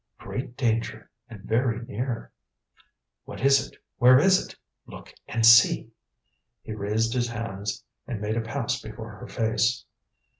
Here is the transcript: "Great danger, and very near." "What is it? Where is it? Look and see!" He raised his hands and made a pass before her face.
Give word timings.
"Great 0.17 0.57
danger, 0.57 1.11
and 1.29 1.43
very 1.43 1.85
near." 1.85 2.31
"What 3.25 3.39
is 3.45 3.67
it? 3.67 3.77
Where 3.99 4.17
is 4.17 4.43
it? 4.43 4.55
Look 4.87 5.13
and 5.27 5.45
see!" 5.45 5.91
He 6.63 6.73
raised 6.73 7.13
his 7.13 7.27
hands 7.27 7.83
and 8.07 8.19
made 8.19 8.35
a 8.35 8.41
pass 8.41 8.81
before 8.81 9.11
her 9.11 9.27
face. 9.27 9.85